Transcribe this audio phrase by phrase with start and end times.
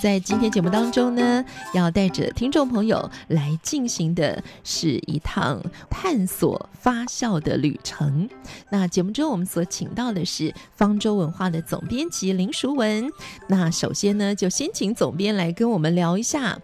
[0.00, 1.44] 在今天节目当中呢，
[1.74, 8.28] 要带着听众朋友来进行的是一趟探索发酵的旅程。
[8.70, 13.10] 那节目中我们所请到的是方舟文化的总编辑林淑文。
[13.48, 16.58] 那首先呢，就先请总编来跟我们聊一下。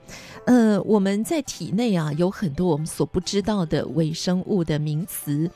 [0.47, 5.51] 呃，我们在体内啊，有很多我们所不知道的微生物的名词。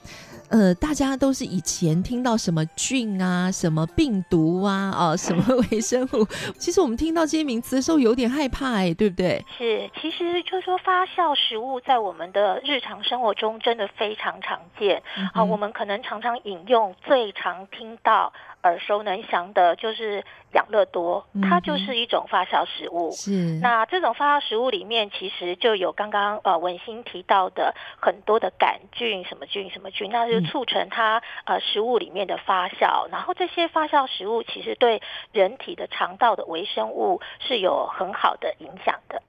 [0.50, 6.24] 呃，大家都是以前听到什么菌啊、什么病毒啊、啊什么 微生物，
[6.56, 9.44] 其实我们听到这些名词的时候有点害怕，哎，对不对？
[9.58, 15.02] 是，其实就是说发酵食物在我们的日常生活中真的非常常见。
[15.18, 18.32] 嗯、啊，我们可能常常饮用，最常听到。
[18.62, 23.10] 耳熟能详的就是养乐多，它就是一种发酵食物。
[23.12, 33.08] 是，那这种发酵食物里面，其实就有刚刚呃文心提到的很多的杆菌，什么菌什么菌，那就促成它呃食物里面的发酵。
[33.10, 39.22] 然后这些发酵食物其实对人体的肠道的微生物是有很好的影响的。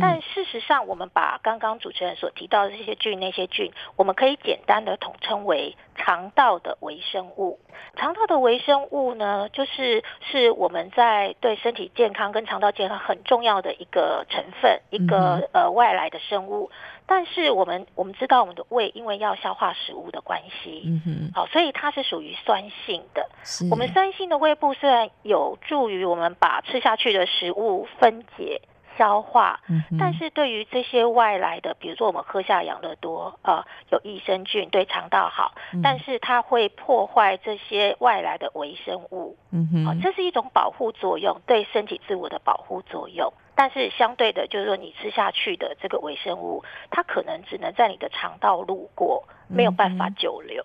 [0.00, 7.58] 但事实上，我们把刚刚主持人所提到的这些菌，那些菌，我们可以简单的统称为肠道的微生物。
[7.96, 16.70] 肠道的微生物呢，就是是我们在对身体健康跟肠道健康很重要的一个成分，一个呃外来的生物。
[17.06, 23.28] 但是我们我们知道，我们的胃因为要消化食物的关系，嗯哼，好，所以它是属于酸性的。
[23.70, 28.62] 我们酸性的胃部虽然有助于我们把吃下去的食物分解。
[28.96, 29.60] 消化，
[29.98, 43.32] 但是对于这些外来的，比如说我们喝下养乐多，呃，有益生菌对肠道好，但是它会破坏这些外来的微生物，嗯哼、呃，这是一种保护作用，对身体自我的保护作用。
[43.54, 50.64] 但是相对的，就是说你吃下去的这个微生物，它可能只能在你的肠道路过，没有办法久留，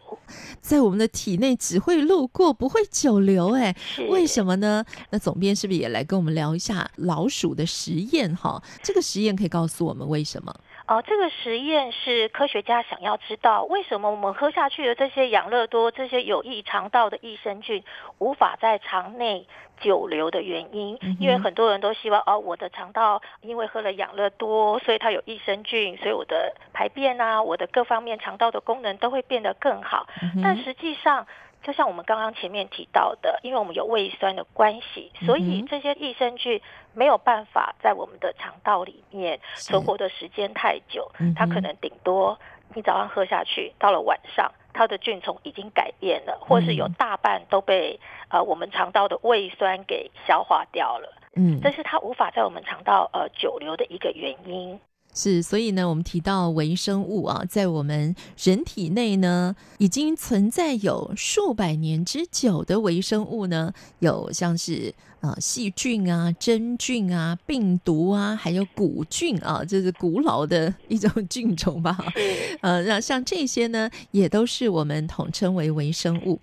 [0.62, 3.54] 在我们的体内只会路过，不会久留。
[3.56, 3.76] 哎，
[4.10, 4.86] 为什么呢？
[5.10, 8.34] 那总编是不是也来跟我们聊一下老鼠的实验？
[8.36, 10.54] 哈，这个实验可以告诉我们为什么？
[10.88, 17.84] 哦，这个实验是科学家想要知道为什么我们喝下去的这些养乐多，这些有益肠道的益生菌
[18.20, 19.46] 无法在肠内
[19.82, 20.98] 久留的原因。
[21.20, 30.08] 因为很多人都希望，哦，我的肠道因为喝了养乐多，所以它有益生菌，所以我的排便啊，我的各方面肠道的功能都会变得更好。
[30.42, 31.28] 但实际上，
[31.64, 36.62] 就像我们刚刚前面提到的，因为我们有胃酸的关系，所以这些益生菌
[36.98, 42.40] 没有办法在我们的肠道里面存活的时间太久，它可能顶多
[42.74, 48.00] 你早上喝下去，到了晚上，它的菌虫已经改变了，或是有大半都被
[48.30, 51.14] 呃我们肠道的胃酸给消化掉了。
[51.36, 54.80] 嗯，这是它无法在我们肠道呃久留的一个原因。
[55.14, 64.96] 是，所以呢，我们提到微生物啊，在我们人体内呢，已经存在有数百年之久的微生物呢，有像是。
[65.22, 71.98] 啊，细菌啊，真菌啊，病毒啊，还有古菌啊，这是古老的一种菌种吧？
[72.62, 76.40] 呃，那像这些呢，也都是我们统称为微生物。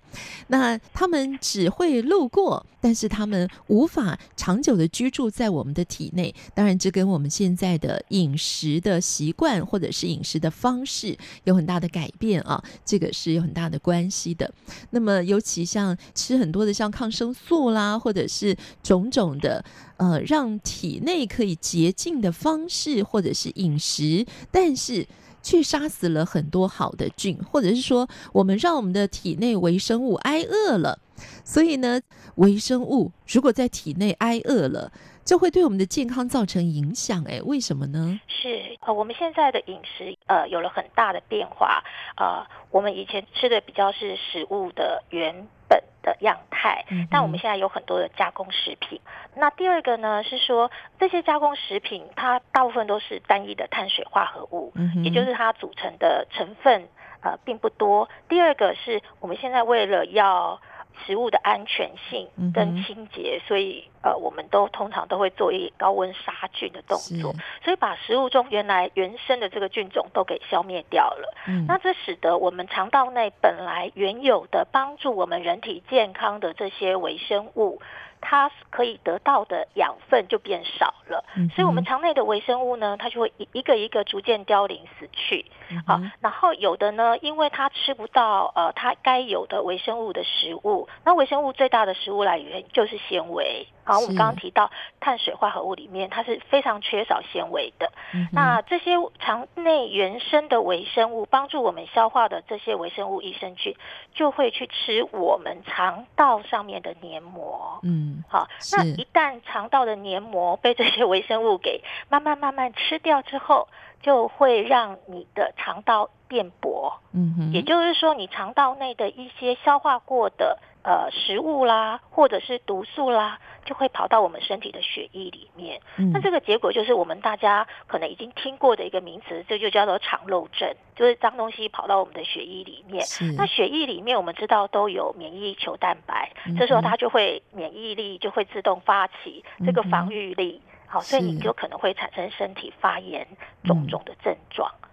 [0.47, 6.33] 那他们只会路过，但是他们无法长久的居住在我们的体内。
[6.53, 14.53] 当然，这跟我们现在的饮食的习惯或者是饮食的方式有很大的改变啊，这个是有很大的关系的。
[14.89, 19.63] 那么，尤其像吃很多的像抗生素啦，或者是种种的
[19.97, 25.07] 呃，让体内可以洁净的方式，或者是饮食，但是
[25.41, 30.99] 却杀死了很多好的菌，或者是说，我们让我们的体内微生物挨饿了。
[31.43, 31.99] 所以呢，
[32.35, 34.91] 微生物如果在体内挨饿了，
[35.23, 37.23] 就会对我们的健康造成影响。
[37.27, 38.19] 哎，为什么呢？
[38.27, 41.83] 是呃，我们现在的饮食呃有了很大的变化。
[42.17, 49.01] 呃，我们以前吃的比较是食物的原本的样态，但我们现在有很多的加工食品。
[49.35, 50.69] 那第二个呢，是说
[50.99, 54.71] 这些加工食品它大部分都是单一的碳水化合物，
[55.03, 56.87] 也就是它组成的成分
[57.21, 58.07] 呃并不多。
[58.29, 60.61] 第二个是我们现在为了要
[61.05, 67.33] 食物的安全性跟清洁，所以呃，我们都通常都会做一高温杀菌的动作，
[67.63, 71.33] 所以把食物中原来原生的这个菌种都给消灭掉了。
[71.47, 77.81] 嗯，那这使得我们肠道内本来原有的帮助我们人体健康的这些微生物。
[78.27, 85.45] 它可以得到的养分就变少了，嗯、所以我们肠内的微生物呢，它就会一一个一个逐渐凋零死去。
[85.85, 93.67] 好、然后有的呢，因为它吃不到呃它该有的微生物的食物，那微生物最大的食物来源就是纤维。
[93.85, 97.91] 好，我们刚刚提到碳水化合物里面，它是非常缺少纤维的。
[98.13, 103.75] 嗯、那这些肠内原生的微生物，帮助我们消化的这些微生物益生菌，
[104.15, 107.79] 就会去吃我们肠道上面的黏膜。
[107.83, 113.67] 嗯，好，那一旦肠道的黏膜被这些微生物给慢慢慢慢吃掉之后，
[114.01, 116.91] 就会让你的肠道变薄。
[117.13, 120.57] 嗯哼，也就是说，你肠道内的一些消化过的。
[120.87, 125.81] 呃，食物啦，或者是毒素啦，就会跑到我们身体的血液里面。
[125.97, 133.05] 嗯、那这个结果就是我们大家可能已经听过的一个名词，这就叫做肠漏症，就是脏东西跑到我们的血液里面。
[133.35, 143.27] 那血液里面我们知道都有免疫球蛋白，这时候它就会免疫力就会自动发起这个防御力，嗯、好，所以你就可能会产生身体发炎
[143.63, 144.71] 种种的症状。
[144.79, 144.84] 嗯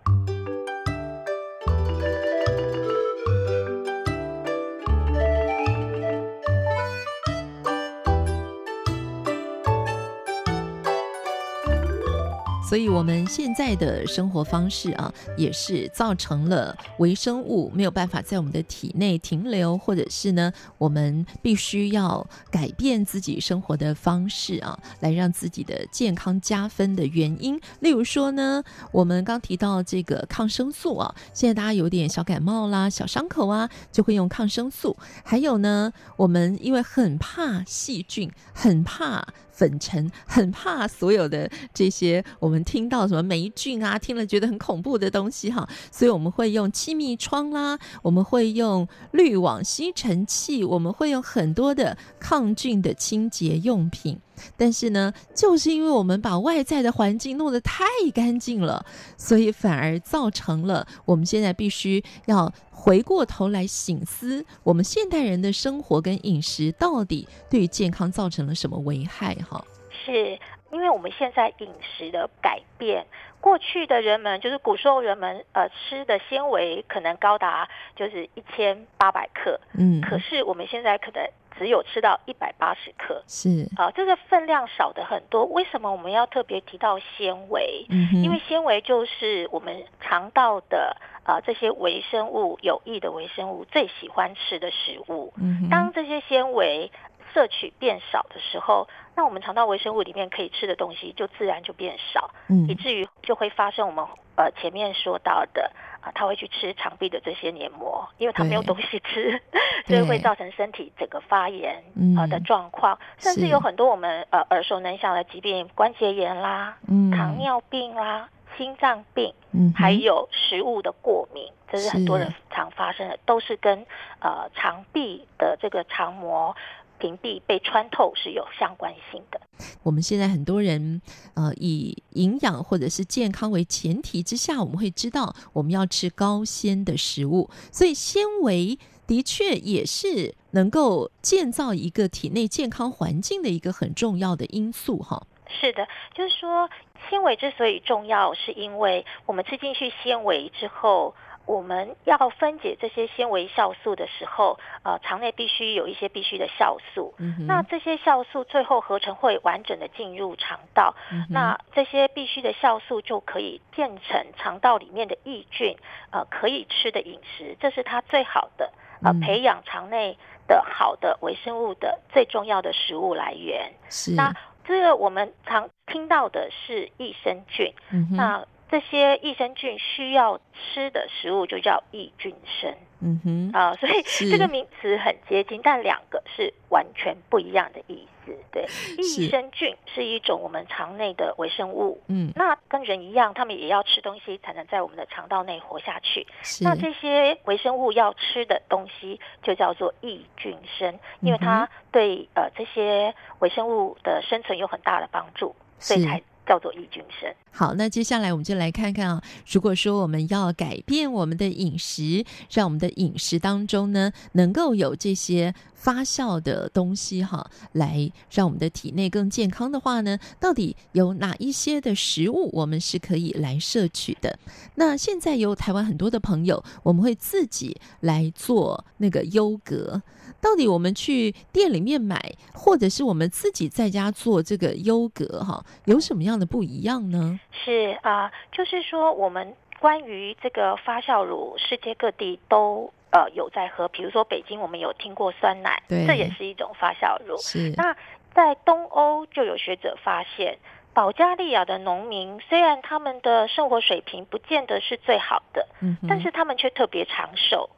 [12.73, 27.61] 所以，我们现在的生活方式啊，也是造成了微生物没有办法在我们的体内停留，或者是呢，我们必须要改变自己生活的方式啊，来让自己的健康加分的原因。
[27.81, 34.97] 例如说呢，我们刚提到这个抗生素啊，现在大家有点小感冒啦、小伤口啊，就会用抗生素。
[35.23, 39.29] 还有呢，我们因为很怕细菌，很怕。
[39.53, 54.19] 粉尘很怕所有的这些我们听到什么霉菌啊，听了觉得很恐怖的东西哈，所以我们会用气密窗啦，我们会用滤网吸尘器，我们会用很多的抗菌的清洁用品。
[54.57, 57.85] 但是呢，就是因为我们把外在的环境弄得太
[58.15, 58.85] 干净了，
[59.17, 69.35] 所以反而造成了我们现在必须要回过头来醒思，我们现代人的生活跟饮食到底对于健康造成了什么危害？
[69.49, 69.65] 哈，
[70.05, 70.39] 是
[70.71, 73.07] 因为我们现在饮食的改变，
[73.41, 81.23] 过去的人们就是古时候人们呃吃的纤维可能高达就是一千八百克，嗯，可是我们现在可能。
[81.63, 85.45] 只有吃到一百八十克，是啊，这个分量少的很多。
[85.45, 87.87] 为什么我们要特别提到纤维？
[87.89, 95.33] 嗯，因为纤维就是我们肠道的啊这些微生物有益的微生物最喜欢吃的食物。
[95.37, 96.91] 嗯，当这些纤维
[97.33, 104.05] 摄取变少的时候，那我们肠道微生物里面可以吃的东西就自然就变少，嗯，以至于就会发生我们
[104.35, 105.71] 呃前面说到的。
[106.03, 109.41] 啊，他会去吃肠壁的这些黏膜，因为他没有东西吃，
[109.87, 111.83] 所以会造成身体整个发炎
[112.19, 118.29] 啊的状况，嗯、甚至有很多我们呃耳熟能详的疾病，关节炎啦、嗯、糖尿病啦、
[118.59, 123.87] 心脏病，嗯、还有食物的过敏，这是很多人常发生的，是都是跟
[124.21, 126.55] 呃肠壁的这个肠膜。
[127.03, 129.41] 屏蔽被穿透是有相关性的。
[129.83, 131.03] 我们现在很多人，
[131.35, 145.27] 呃，以营养或者是健康为前提之下，我们会知道我们要吃高纤的食物，所以纤维的确也是能够建造一个体内健康环境的一个很重要的因素，哈。
[145.49, 146.71] 是的，就是说
[147.11, 151.13] 纤维之所以重要，是因为我们吃进去纤维之后。
[151.47, 157.15] 我们要分解这些纤维酵素的时候，呃，肠内必须有一些必须的酵素。
[157.19, 160.95] 嗯、那这些酵素最后合成会完整的进入肠道。
[161.11, 165.77] 嗯、那这些必须的酵素就可以变成肠道里面的益菌，
[166.11, 167.57] 呃，可以吃的饮食。
[167.61, 168.73] 这是它最好的，
[169.03, 173.73] 呃，培养肠内的好的微生物的最重要的食物来源。
[173.91, 174.15] 是。
[174.15, 174.33] 那
[174.65, 177.73] 这个我们常听到的是益生菌。
[177.91, 183.51] 嗯、哼那这些益生菌需要吃的食物就叫益菌生，嗯哼。
[183.53, 188.35] 啊，所以这个名词很接近，但两个是完全不一样的意思。
[188.51, 188.65] 对，
[188.97, 196.27] 益生菌是一种我们肠内的微生物，嗯，那跟人一样，他们也要吃东西才能在我们的肠道内活下去。
[196.43, 196.65] 是。
[196.65, 206.23] 那这些微生物要吃的东西就叫做益菌生，因为它对呃这些微生物的生存有很大的帮助，所以才。
[206.53, 207.33] 叫做益菌生。
[207.51, 224.39] 好，那接下来我们就来看看啊，如果说我们要改变我们的饮食，让我们的饮食当中呢，能够有这些发酵的东西哈，来让我们的体内更健康的话呢，到底有哪一些的食物我们是可以来摄取的？
[224.77, 230.01] 那现在有台湾很多的朋友，我们会自己来做那个优格。
[230.41, 237.41] 到底我们去店里面买，或者是我们自己在家做这个优格哈，有什么样的不一样呢？
[237.65, 247.37] 是啊、就是说我们关于这个发酵乳，世界各地都呃有在喝，比如说北京，我们有听过酸奶，这也是一种发酵乳。
[247.39, 247.73] 是。
[247.77, 247.95] 那
[248.35, 250.59] 在东欧就有学者发现。
[250.95, 257.71] 保加利亚的农民虽然他们的生活水平不见得是最好的，嗯，但是他们却特别长寿。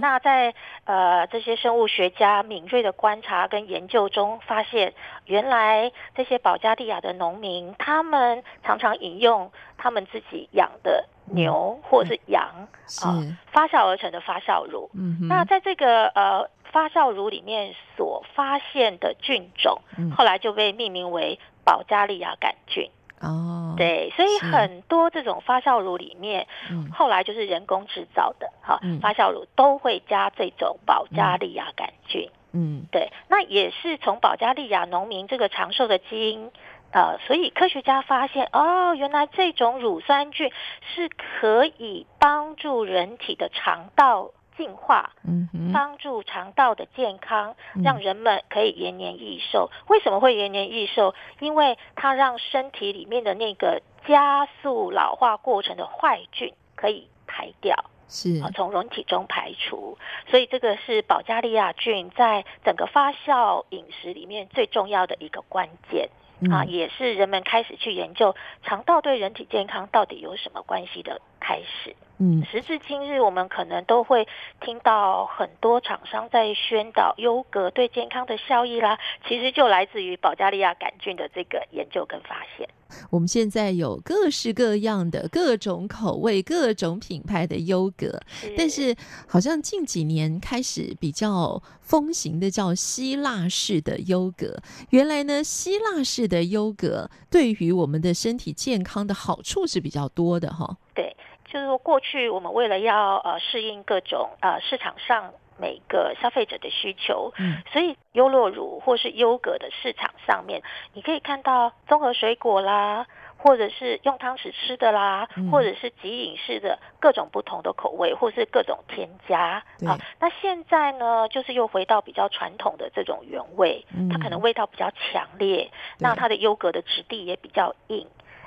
[0.00, 0.54] 那在
[0.84, 4.94] 呃这些生物学家敏锐的观察跟研究中，发现
[5.24, 12.68] 原来这些保加利亚的农民，他们常常饮用他们自己养的牛或者是羊
[13.02, 13.18] 啊、
[13.52, 14.90] 发酵而成的发酵乳。
[14.94, 19.80] 嗯，那在这个呃发酵乳里面所发现的菌种，
[20.16, 21.38] 后来就被命名为。
[21.62, 26.48] 保加利亚杆菌哦，对，所以很多这种发酵乳里面，
[26.92, 36.50] 后来就是人工制造的哈、嗯，发酵乳都会加这种保加利亚杆菌，嗯，对，那也是从保加利亚农民这个长寿的基因，
[36.92, 40.50] 呃，所以科学家发现哦，原来这种乳酸菌
[40.94, 44.30] 是可以帮助人体的肠道。
[44.56, 49.70] 进化，嗯，帮助肠道的健康，让人们可以延年益寿。
[49.88, 51.14] 为什么会延年益寿？
[51.38, 57.74] 因为它让身体里面的那个加速老化过程的坏菌可以排掉，
[58.06, 59.96] 是从人体中排除。
[60.28, 66.10] 所以这个是保加利亚菌在整个发酵饮食里面最重要的一个关键。
[66.40, 71.96] 嗯、啊，也是人们开始去研究肠道对人体健康到底有什么关系的开始。
[72.22, 74.28] 嗯，时至今日，我们可能都会
[74.60, 82.68] 听到很多厂商在宣导优格对健康的效益啦，其实就来自于保加利亚杆菌的这个研究跟发现。
[83.08, 88.20] 我们现在有各式各样的各种口味、各种品牌的优格，
[88.54, 88.94] 但是
[89.26, 94.60] 好像近几年开始比较风行的叫希腊式的优格。
[94.90, 100.76] 原来呢，希腊式的优格对于我们的身体健康的好处是比较多的哈。
[100.94, 101.09] 对。
[101.50, 110.62] 就是说，过去我们为了要呃适应各种呃市场上每个消费者的需求，嗯，所以优酪乳或是优格的市场上面，
[110.94, 119.98] 你可以看到综合水果啦，或者是用汤匙吃的啦，嗯、或者是即饮式的各种不同的口味，或是各种添加啊。
[120.18, 128.06] 那现在呢，就是又回到比较传统的这种原味，它可能味道比较强烈，嗯、那它的优格的质地也比较硬，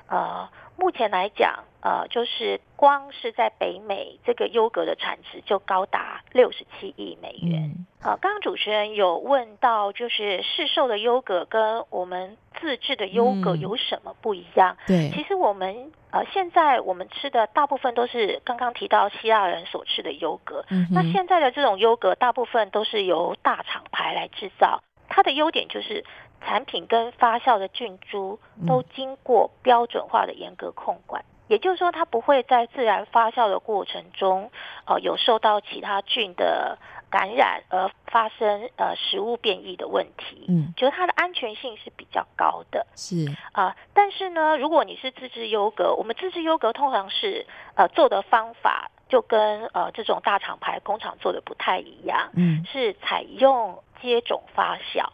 [0.10, 0.50] 呃。
[0.76, 7.72] 目前来讲，呃，就是光是在北美，这个优格的产值就高达六十七亿美元。
[7.78, 7.86] 嗯。
[8.02, 14.76] 呃，刚刚主持人有问到，就是市售的优格跟我们自制的优格有什么不一样？
[14.88, 14.88] 嗯。
[14.88, 20.66] 对，其实我们呃现在我们吃的大部分都是刚刚提到希腊人所吃的优格。
[20.72, 20.88] 嗯。
[20.92, 26.04] 那现在的这种优格大部分都是由大厂牌来制造，它的优点就是。
[26.46, 34.52] 产品跟发酵的菌株都经过标准化的严格控管，也就是说，它不会在自然发酵的过程中，
[34.86, 36.78] 呃，有受到其他菌的
[37.10, 40.46] 感染而发生呃食物变异的问题。
[40.50, 42.86] 嗯，就是它的安全性是比较高的。
[42.96, 47.46] 是啊，呃，但是呢，如果你是自制优格，我们自制优格通常是
[47.76, 52.30] 呃做的方法就跟呃这种大厂牌工厂做的不太一样。
[52.36, 55.06] 嗯，是采用接种发酵。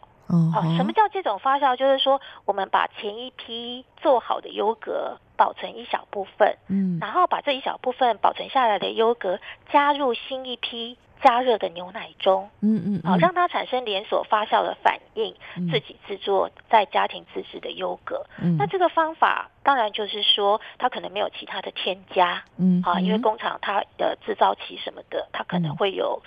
[0.52, 1.76] 好，什么叫这种发酵？
[1.76, 9.40] 就是说，我们把前一批做好的优格保存一小部分，嗯，然后把这一小部分保存下来的优格
[9.72, 10.96] 加入新一批。
[11.22, 15.34] 加热的牛奶中，嗯嗯，好，让它产生连锁发酵的反应，
[15.70, 18.24] 自己制作在家庭自制的优格。
[18.42, 26.22] 嗯，那这个方法当然就是说，它可能没有其他的添加，嗯，啊，因为工厂它的制造期什么的，它可能会有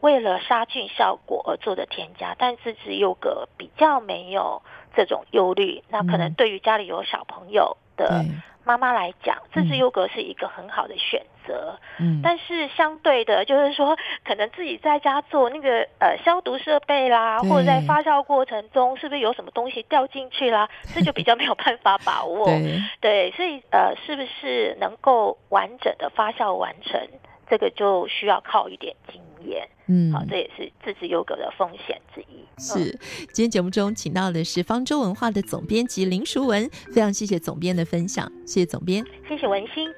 [0.00, 4.62] 为了杀菌效果而做的添加，但自制优格比较没有
[4.96, 5.82] 这种忧虑。
[5.88, 8.24] 那可能对于家里有小朋友的。
[8.68, 11.78] 妈妈来讲，自制优格是一个很好的选择。
[11.98, 20.68] 嗯，但是相对的，就是说，可能自己在家做那个呃消毒设备啦，或者在发酵过程中，是不是有什么东西掉进去啦？
[20.94, 22.44] 这就比较没有办法把握。
[22.44, 27.00] 对，对，所以呃，是不是能够完整的发酵完成，
[27.48, 29.68] 这个就需要靠一点经验。
[29.86, 32.44] 嗯，好，这也是自制优格的风险之一。
[32.58, 32.90] 是，
[33.32, 39.88] 今天节目中请到的是方舟文化的总编辑林淑文，非常谢谢总编的分享，谢谢总编，谢谢文心，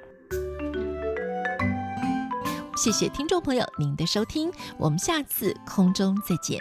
[2.76, 6.60] 谢谢听众朋友您的收听，我们下次空中再见。